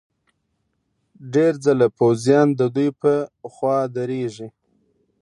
[1.33, 3.13] ډېر ځله پوځیان ددوی په
[3.53, 4.47] خوا درېږي.